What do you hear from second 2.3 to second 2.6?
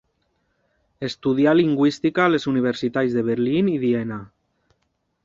les